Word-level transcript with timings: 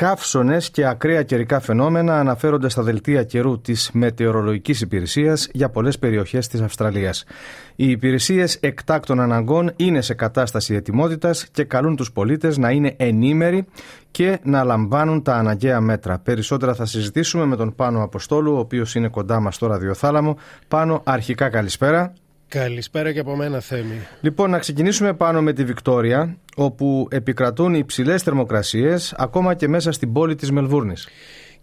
Καύσονες 0.00 0.70
και 0.70 0.86
ακραία 0.86 1.22
καιρικά 1.22 1.60
φαινόμενα 1.60 2.18
αναφέρονται 2.18 2.68
στα 2.68 2.82
δελτία 2.82 3.22
καιρού 3.22 3.60
της 3.60 3.90
Μετεωρολογικής 3.92 4.80
Υπηρεσίας 4.80 5.48
για 5.52 5.68
πολλές 5.68 5.98
περιοχές 5.98 6.48
της 6.48 6.60
Αυστραλίας. 6.60 7.24
Οι 7.76 7.90
υπηρεσίες 7.90 8.54
εκτάκτων 8.54 9.20
αναγκών 9.20 9.72
είναι 9.76 10.00
σε 10.00 10.14
κατάσταση 10.14 10.74
ετοιμότητας 10.74 11.48
και 11.48 11.64
καλούν 11.64 11.96
τους 11.96 12.12
πολίτες 12.12 12.58
να 12.58 12.70
είναι 12.70 12.94
ενήμεροι 12.96 13.66
και 14.10 14.38
να 14.42 14.64
λαμβάνουν 14.64 15.22
τα 15.22 15.34
αναγκαία 15.34 15.80
μέτρα. 15.80 16.18
Περισσότερα 16.18 16.74
θα 16.74 16.86
συζητήσουμε 16.86 17.44
με 17.44 17.56
τον 17.56 17.74
Πάνο 17.74 18.02
Αποστόλου, 18.02 18.54
ο 18.54 18.58
οποίος 18.58 18.94
είναι 18.94 19.08
κοντά 19.08 19.40
μας 19.40 19.54
στο 19.54 19.66
ραδιοθάλαμο. 19.66 20.36
Πάνο, 20.68 21.00
αρχικά 21.04 21.48
καλησπέρα. 21.48 22.12
Καλησπέρα 22.48 23.12
και 23.12 23.20
από 23.20 23.36
μένα 23.36 23.60
Θέμη. 23.60 24.06
Λοιπόν, 24.20 24.50
να 24.50 24.58
ξεκινήσουμε 24.58 25.12
πάνω 25.12 25.42
με 25.42 25.52
τη 25.52 25.64
Βικτόρια, 25.64 26.36
όπου 26.58 27.08
επικρατούν 27.10 27.74
υψηλές 27.74 28.22
θερμοκρασίες 28.22 29.14
ακόμα 29.16 29.54
και 29.54 29.68
μέσα 29.68 29.92
στην 29.92 30.12
πόλη 30.12 30.34
της 30.34 30.50
Μελβούρνης. 30.50 31.08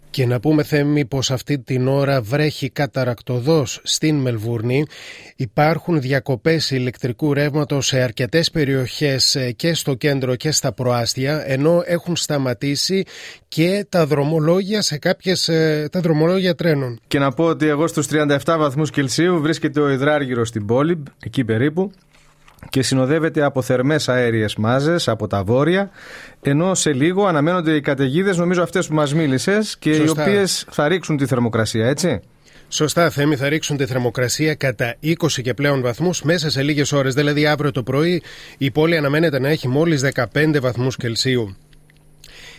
Και 0.09 0.25
να 0.25 0.39
πούμε 0.39 0.63
Θέμη 0.63 1.05
πως 1.05 1.31
αυτή 1.31 1.59
την 1.59 1.87
ώρα 1.87 2.21
βρέχει 2.21 2.69
καταρακτοδός 2.69 3.79
στην 3.83 4.15
Μελβούρνη. 4.15 4.85
Υπάρχουν 5.35 6.01
διακοπές 6.01 6.71
ηλεκτρικού 6.71 7.33
ρεύματος 7.33 7.85
σε 7.85 8.01
αρκετές 8.01 8.51
περιοχές 8.51 9.35
ε, 9.35 9.51
και 9.51 9.73
στο 9.73 9.93
κέντρο 9.93 10.35
και 10.35 10.51
στα 10.51 10.73
προάστια 10.73 11.43
ενώ 11.47 11.81
έχουν 11.85 12.15
σταματήσει 12.15 13.03
και 13.47 13.85
τα 13.89 14.05
δρομολόγια 14.05 14.81
σε 14.81 14.97
κάποιες 14.97 15.47
ε, 15.47 15.87
τα 15.91 15.99
δρομολόγια 15.99 16.55
τρένων. 16.55 16.99
Και 17.07 17.19
να 17.19 17.31
πω 17.31 17.43
ότι 17.43 17.67
εγώ 17.67 17.87
στους 17.87 18.07
37 18.11 18.37
βαθμούς 18.45 18.89
Κελσίου 18.89 19.41
βρίσκεται 19.41 19.79
ο 19.79 19.89
υδράργυρος 19.89 20.47
στην 20.47 20.65
πόλη, 20.65 21.03
εκεί 21.23 21.43
περίπου 21.43 21.91
και 22.69 22.83
συνοδεύεται 22.83 23.43
από 23.43 23.61
θερμές 23.61 24.09
αέριες 24.09 24.55
μάζες 24.55 25.07
από 25.07 25.27
τα 25.27 25.43
βόρεια 25.43 25.89
ενώ 26.41 26.75
σε 26.75 26.93
λίγο 26.93 27.25
αναμένονται 27.25 27.75
οι 27.75 27.81
καταιγίδες, 27.81 28.37
νομίζω 28.37 28.63
αυτές 28.63 28.87
που 28.87 28.93
μας 28.93 29.13
μίλησες 29.13 29.77
και 29.77 29.95
οι 29.95 30.07
οποίες 30.07 30.65
θα 30.71 30.87
ρίξουν 30.87 31.17
τη 31.17 31.25
θερμοκρασία, 31.25 31.87
έτσι. 31.87 32.19
Σωστά, 32.69 33.09
Θέμη, 33.09 33.35
θα 33.35 33.49
ρίξουν 33.49 33.77
τη 33.77 33.85
θερμοκρασία 33.85 34.55
κατά 34.55 34.95
20 35.03 35.41
και 35.41 35.53
πλέον 35.53 35.81
βαθμούς 35.81 36.21
μέσα 36.21 36.49
σε 36.49 36.61
λίγες 36.61 36.91
ώρες. 36.91 37.13
Δηλαδή, 37.13 37.45
αύριο 37.45 37.71
το 37.71 37.83
πρωί 37.83 38.21
η 38.57 38.71
πόλη 38.71 38.97
αναμένεται 38.97 39.39
να 39.39 39.49
έχει 39.49 39.67
μόλις 39.67 40.01
15 40.01 40.59
βαθμούς 40.61 40.95
Κελσίου. 40.95 41.55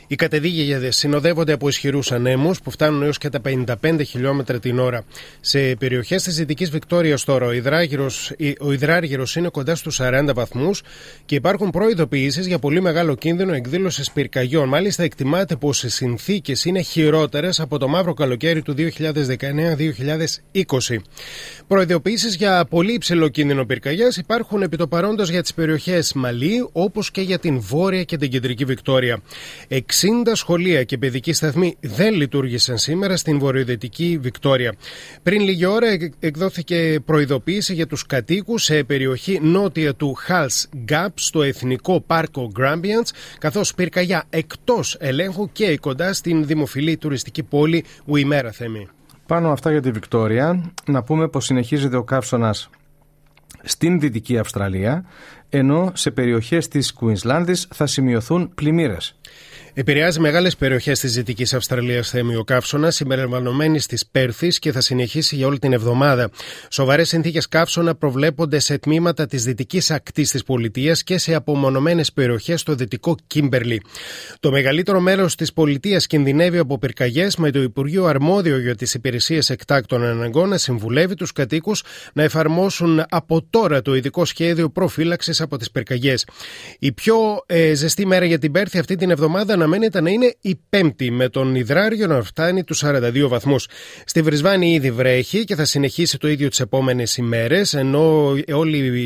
Οι 0.06 0.14
κατεδίγεδε 0.14 0.90
συνοδεύονται 0.90 1.52
από 1.52 1.68
ισχυρούς 1.68 2.12
ανέμους 2.12 2.60
που 2.60 2.70
φτάνουν 2.70 3.02
έως 3.02 3.18
και 3.18 3.28
τα 3.28 3.40
55 3.82 4.00
χιλιόμετρα 4.06 4.58
την 4.58 4.78
ώρα. 4.78 5.04
Σε 5.40 5.76
περιοχές 5.78 6.22
της 6.22 6.36
Δυτικής 6.36 6.70
Βικτόριας 6.70 7.24
τώρα, 7.24 7.46
ο 8.60 8.72
υδράργυρος 8.72 9.36
είναι 9.36 9.48
κοντά 9.48 9.74
στους 9.74 10.00
40 10.00 10.34
βαθμούς 10.34 10.82
και 11.24 11.34
υπάρχουν 11.34 11.70
προειδοποιήσεις 11.70 12.46
για 12.46 12.58
πολύ 12.58 12.80
μεγάλο 12.80 13.14
κίνδυνο 13.14 13.52
εκδήλωσης 13.52 14.10
πυρκαγιών. 14.10 14.68
Μάλιστα, 14.68 15.02
εκτιμάται 15.02 15.56
πως 15.56 15.82
οι 15.82 15.88
συνθήκες 15.88 16.64
είναι 16.64 16.80
χειρότερες 16.80 17.60
από 17.60 17.78
το 17.78 17.88
μαύρο 17.88 18.14
καλοκαίρι 18.14 18.62
του 18.62 18.72
2019-2020. 18.72 21.02
Προειδοποιήσεις 21.66 22.34
για 22.34 22.64
πολύ 22.64 22.92
υψηλό 22.92 23.28
κίνδυνο 23.28 23.66
πυρκαγιάς 23.66 24.16
υπάρχουν 24.16 24.62
επί 24.62 24.76
το 24.76 24.86
παρόντος 24.86 25.30
για 25.30 25.42
τις 25.42 25.54
περιοχές 25.54 26.12
Μαλή, 26.12 26.68
όπως 26.72 27.10
και 27.10 27.20
για 27.20 27.38
την 27.38 27.60
Βόρεια 27.60 28.02
και 28.02 28.16
την 28.16 28.30
Κεντρική 28.30 28.64
Βικτόρια. 28.64 29.20
60 30.00 30.30
σχολεία 30.32 30.84
και 30.84 30.98
παιδικοί 30.98 31.32
σταθμοί 31.32 31.76
δεν 31.80 32.14
λειτουργήσαν 32.14 32.78
σήμερα 32.78 33.16
στην 33.16 33.38
βορειοδυτική 33.38 34.18
Βικτόρια. 34.20 34.74
Πριν 35.22 35.40
λίγη 35.40 35.64
ώρα 35.64 35.86
εκδόθηκε 36.18 37.00
προειδοποίηση 37.04 37.74
για 37.74 37.86
τους 37.86 38.06
κατοίκους 38.06 38.62
σε 38.64 38.84
περιοχή 38.84 39.40
νότια 39.42 39.94
του 39.94 40.16
Hals 40.28 40.90
Gap 40.92 41.08
στο 41.14 41.42
Εθνικό 41.42 42.00
Πάρκο 42.00 42.52
Grambians, 42.58 43.08
καθώς 43.38 43.74
πυρκαγιά 43.74 44.24
εκτός 44.30 44.96
ελέγχου 45.00 45.52
και 45.52 45.78
κοντά 45.78 46.12
στην 46.12 46.46
δημοφιλή 46.46 46.96
τουριστική 46.96 47.42
πόλη 47.42 47.84
Ουιμέρα 48.04 48.52
Θέμη. 48.52 48.88
Πάνω 49.26 49.50
αυτά 49.50 49.70
για 49.70 49.82
τη 49.82 49.90
Βικτόρια, 49.90 50.72
να 50.86 51.02
πούμε 51.02 51.28
πως 51.28 51.44
συνεχίζεται 51.44 51.96
ο 51.96 52.02
καύσωνας 52.02 52.70
στην 53.62 54.00
Δυτική 54.00 54.38
Αυστραλία, 54.38 55.04
ενώ 55.48 55.92
σε 55.94 56.10
περιοχές 56.10 56.68
της 56.68 56.92
Κουινσλάνδης 56.92 57.68
θα 57.74 57.86
σημειωθούν 57.86 58.50
πλημμύρες. 58.54 59.16
Επηρεάζει 59.78 60.20
μεγάλες 60.20 60.56
περιοχές 60.56 61.00
της 61.00 61.12
Δυτικής 61.12 61.54
Αυστραλίας 61.54 62.10
θέμη 62.10 62.36
ο 62.36 62.44
καύσωνας, 62.44 62.94
συμπεριλαμβανομένης 62.94 63.86
της 63.86 64.06
Πέρθης 64.06 64.58
και 64.58 64.72
θα 64.72 64.80
συνεχίσει 64.80 65.36
για 65.36 65.46
όλη 65.46 65.58
την 65.58 65.72
εβδομάδα. 65.72 66.30
Σοβαρές 66.70 67.08
συνθήκες 67.08 67.48
καύσωνα 67.48 67.94
προβλέπονται 67.94 68.58
σε 68.58 68.78
τμήματα 68.78 69.26
της 69.26 69.44
δυτικής 69.44 69.90
ακτής 69.90 70.30
της 70.30 70.42
πολιτείας 70.42 71.02
και 71.02 71.18
σε 71.18 71.34
απομονωμένες 71.34 72.12
περιοχές 72.12 72.60
στο 72.60 72.74
δυτικό 72.74 73.16
Κίμπερλι. 73.26 73.82
Το 74.40 74.50
μεγαλύτερο 74.50 75.00
μέρος 75.00 75.34
της 75.34 75.52
πολιτείας 75.52 76.06
κινδυνεύει 76.06 76.58
από 76.58 76.78
πυρκαγιές, 76.78 77.36
με 77.36 77.50
το 77.50 77.62
Υπουργείο 77.62 78.04
Αρμόδιο 78.04 78.58
για 78.58 78.74
τις 78.74 78.94
Υπηρεσίες 78.94 79.50
Εκτάκτων 79.50 80.04
Αναγκών 80.04 80.48
να 80.48 80.58
συμβουλεύει 80.58 81.14
τους 81.14 81.32
κατοίκους 81.32 81.82
να 82.12 82.22
εφαρμόσουν 82.22 83.04
από 83.08 83.46
τώρα 83.50 83.82
το 83.82 83.94
ειδικό 83.94 84.24
σχέδιο 84.24 84.70
προφύλαξης 84.70 85.40
από 85.40 85.56
τις 85.56 85.70
πυρκαγιές. 85.70 86.26
Η 86.78 86.92
πιο 86.92 87.16
ε, 87.46 87.74
ζεστή 87.74 88.06
μέρα 88.06 88.24
για 88.24 88.38
την 88.38 88.52
Πέρθη 88.52 88.78
αυτή 88.78 88.96
την 88.96 89.10
εβδομάδα 89.10 89.56
αναμένεται 89.66 90.00
να 90.00 90.10
είναι 90.10 90.34
η 90.40 90.58
πέμπτη, 90.68 91.10
με 91.10 91.28
τον 91.28 91.54
υδράριο 91.54 92.06
να 92.06 92.22
φτάνει 92.22 92.64
τους 92.64 92.82
42 92.84 93.28
βαθμούς. 93.28 93.68
Στη 94.04 94.22
Βρισβάνη 94.22 94.72
ήδη 94.72 94.90
βρέχει 94.90 95.44
και 95.44 95.54
θα 95.54 95.64
συνεχίσει 95.64 96.18
το 96.18 96.28
ίδιο 96.28 96.48
τις 96.48 96.60
επόμενες 96.60 97.16
ημέρες, 97.16 97.74
ενώ 97.74 98.34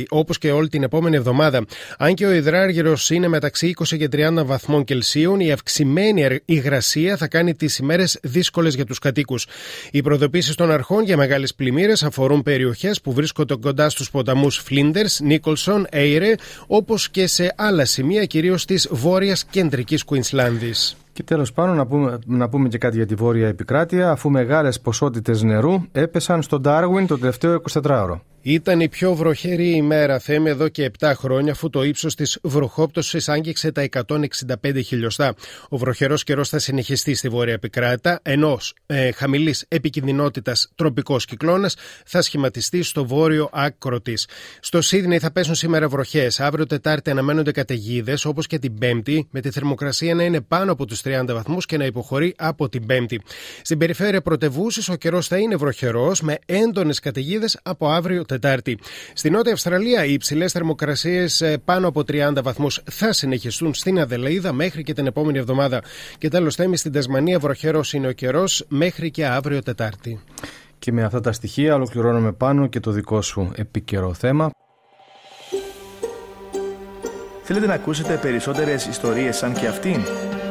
όπως 0.09 0.39
και 0.39 0.51
όλη 0.51 0.69
την 0.69 0.83
επόμενη 0.83 1.17
εβδομάδα. 1.17 1.65
Αν 1.99 2.15
και 2.15 2.27
ο 2.27 2.33
υδράργυρο 2.33 2.97
είναι 3.11 3.29
μεταξύ 3.29 3.67
20 3.67 3.97
και 3.97 4.09
30 4.13 4.45
βαθμών 4.45 4.85
Κελσίων, 4.85 5.41
η 5.41 5.53
αυξημένη 5.53 6.41
υγρασία 6.45 7.17
θα 7.17 7.29
κάνει 7.29 7.55
τις 7.55 7.79
ημέρες 7.79 8.19
δύσκολες 8.23 8.75
για 8.75 8.85
τους 8.85 8.99
κατοίκους. 8.99 9.47
Οι 9.91 10.03
προδοποίησει 10.03 10.55
των 10.57 10.71
αρχών 10.71 11.05
για 11.05 11.17
μεγάλες 11.17 11.55
πλημμύρες 11.55 12.03
αφορούν 12.03 12.43
περιοχές 12.43 13.01
που 13.01 13.13
βρίσκονται 13.13 13.57
κοντά 13.57 13.91
στους 13.91 14.11
ποταμούς 14.11 14.57
Φλίντερς, 14.57 15.21
Νίκολσον, 15.21 15.87
Έιρε, 15.91 16.35
όπως 16.67 17.11
και 17.11 17.27
σε 17.27 17.55
άλλα 17.57 17.85
σημεία, 17.85 18.25
κυρίως 18.25 18.65
της 18.65 18.89
βόρειας 18.91 19.45
κεντρικής 19.45 20.05
Κουίνσλαντ. 20.05 20.50
This. 20.59 20.97
Και 21.13 21.23
τέλος 21.23 21.53
πάνω 21.53 21.75
να 21.75 21.87
πούμε, 21.87 22.19
να 22.27 22.49
πούμε 22.49 22.69
και 22.69 22.79
κάτι 22.79 22.97
για 22.97 23.07
τη 23.07 23.15
βόρεια 23.15 23.49
επικράτεια, 23.49 24.11
αφού 24.11 24.31
μεγάλες 24.31 24.81
ποσότητες 24.81 25.43
νερού 25.43 25.83
έπεσαν 25.93 26.43
στον 26.43 26.61
Ντάρουιν 26.61 27.07
το 27.07 27.19
τελευταίο 27.19 27.63
24ωρο. 27.71 28.21
Ήταν 28.43 28.81
η 28.81 28.89
πιο 28.89 29.15
βροχερή 29.15 29.71
ημέρα, 29.71 30.19
θέμε, 30.19 30.51
εδώ 30.51 30.69
και 30.69 30.91
7 30.99 31.13
χρόνια, 31.15 31.53
αφού 31.53 31.71
το 31.71 31.83
ύψος 31.83 32.15
της 32.15 32.39
βροχόπτωσης 32.43 33.29
άγγιξε 33.29 33.73
τα 33.73 33.83
165 33.83 34.81
χιλιοστά. 34.85 35.35
Ο 35.69 35.77
βροχερός 35.77 36.25
καιρός 36.25 36.49
θα 36.49 36.59
συνεχιστεί 36.59 37.15
στη 37.15 37.29
βόρεια 37.29 37.53
επικράτα, 37.53 38.21
ενώ 38.23 38.59
ε, 38.87 39.13
χαμηλής 39.13 39.65
επικινδυνότητας 39.69 40.71
τροπικός 40.75 41.25
κυκλώνας 41.25 41.77
θα 42.05 42.23
σχηματιστεί 42.23 42.83
στο 42.83 43.07
βόρειο 43.07 43.49
άκρο 43.53 44.01
της. 44.01 44.29
Στο 44.61 44.81
Σίδνεϊ 44.81 45.19
θα 45.19 45.31
πέσουν 45.33 45.55
σήμερα 45.55 45.89
βροχές. 45.89 46.41
Αύριο 46.41 46.67
Τετάρτη 46.67 47.11
αναμένονται 47.11 47.53
καταιγίδες, 47.53 48.25
όπως 48.25 48.47
και 48.47 48.59
την 48.59 48.79
Πέμπτη, 48.79 49.29
με 49.31 49.41
τη 49.41 49.51
θερμοκρασία 49.51 50.15
να 50.15 50.23
είναι 50.23 50.41
πάνω 50.41 50.73
από 50.73 50.87
τους 50.87 51.01
30 51.23 51.25
βαθμούς 51.27 51.67
και 51.67 51.77
να 51.77 51.85
υποχωρεί 51.85 52.35
από 52.39 52.69
την 52.69 52.87
Πέμπτη. 52.87 53.21
Στην 53.63 53.79
περιφέρεια 53.79 54.21
πρωτευούση 54.21 54.93
ο 54.93 54.95
καιρός 54.95 55.27
θα 55.27 55.37
είναι 55.37 55.57
βροχερός, 55.57 56.21
με 56.21 56.39
έντονες 56.47 56.99
καταιγίδες 56.99 57.59
από 57.63 57.89
αύριο 57.89 58.25
Τετάρτη. 58.25 58.79
Στη 59.13 59.31
Νότια 59.31 59.53
Αυστραλία 59.53 60.05
οι 60.05 60.13
υψηλές 60.13 60.53
θερμοκρασίες 60.53 61.41
ε, 61.41 61.59
πάνω 61.65 61.89
από 61.89 62.01
30 62.01 62.33
βαθμούς 62.43 62.83
θα 62.91 63.13
συνεχιστούν 63.13 63.75
στην 63.75 64.01
Αδελαίδα 64.01 64.53
μέχρι 64.53 64.83
και 64.83 64.93
την 64.93 65.07
επόμενη 65.07 65.39
εβδομάδα. 65.39 65.83
Και 66.19 66.29
τέλος, 66.29 66.55
θέμη 66.55 66.77
στην 66.77 66.93
Τεσμανία 66.93 67.39
βροχερός 67.39 67.93
είναι 67.93 68.09
ο 68.09 68.13
καιρός 68.13 68.65
μέχρι 68.69 69.11
και 69.11 69.27
αύριο 69.27 69.63
Τετάρτη. 69.63 70.21
Και 70.79 70.93
με 70.93 71.03
αυτά 71.03 71.21
τα 71.21 71.33
στοιχεία 71.33 71.75
ολοκληρώνουμε 71.75 72.33
πάνω 72.33 72.67
και 72.67 72.81
το 72.81 72.91
δικό 72.91 73.23
σου 73.23 73.53
επίκαιρο 73.57 74.15
θέμα. 74.15 74.51
Θέλετε 77.43 77.67
να 77.67 77.75
ακούσετε 77.75 78.19
περισσότερες 78.23 78.87
ιστορίες 78.87 79.37
σαν 79.37 79.53
και 79.53 79.67
αυτήν; 79.67 80.05